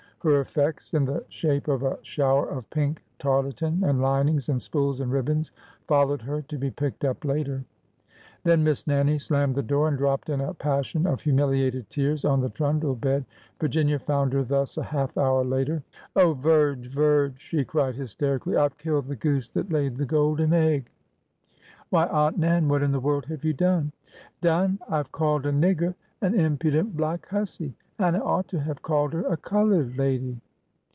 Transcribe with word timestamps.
Her 0.23 0.39
effects, 0.39 0.93
in 0.93 1.05
the 1.05 1.25
shape 1.29 1.67
of 1.67 1.81
a 1.81 1.97
shower 2.03 2.47
of 2.47 2.69
pink 2.69 3.01
tarlatan 3.17 3.81
and 3.83 4.01
linings 4.03 4.49
and 4.49 4.61
spools 4.61 4.99
and 4.99 5.11
ribbons, 5.11 5.51
followed 5.87 6.21
her, 6.21 6.43
to 6.43 6.59
be 6.59 6.69
picked 6.69 7.03
up 7.03 7.25
later. 7.25 7.63
Then 8.43 8.63
Miss 8.63 8.85
Nannie 8.85 9.17
slammed 9.17 9.55
the 9.55 9.63
door 9.63 9.87
and 9.87 9.97
dropped 9.97 10.29
in 10.29 10.39
a 10.39 10.53
passion 10.53 11.07
of 11.07 11.21
humiliated 11.21 11.89
tears 11.89 12.23
on 12.23 12.39
the 12.39 12.51
trundle 12.51 12.93
bed. 12.93 13.25
Virginia 13.59 13.97
found 13.97 14.31
her 14.33 14.43
thus 14.43 14.77
a 14.77 14.83
half 14.83 15.17
hour 15.17 15.43
later. 15.43 15.81
Oh, 16.15 16.35
Virge, 16.35 16.85
Virge 16.93 17.31
1'' 17.31 17.35
she 17.39 17.65
cried 17.65 17.95
hysterically. 17.95 18.55
I 18.55 18.67
Ve 18.67 18.75
killed 18.77 19.07
the 19.07 19.15
goose 19.15 19.47
that 19.47 19.71
laid 19.73 19.95
the 19.97 20.05
golden 20.05 20.53
egg!''" 20.53 20.91
Why, 21.89 22.05
Aunt 22.05 22.37
Nan, 22.37 22.67
what 22.67 22.83
in 22.83 22.91
the 22.91 22.99
world 22.99 23.25
have 23.25 23.43
you 23.43 23.53
done? 23.53 23.91
Done? 24.39 24.77
I 24.87 25.01
\e 25.01 25.05
called 25.11 25.47
a 25.47 25.51
nigger 25.51 25.95
an 26.21 26.39
impudent 26.39 26.95
black 26.95 27.27
hussy! 27.29 27.73
and 27.99 28.17
I 28.17 28.19
ought 28.19 28.47
to 28.47 28.59
have 28.59 28.81
called 28.81 29.13
her 29.13 29.21
a 29.27 29.37
colored 29.37 29.95
lady 29.95 30.39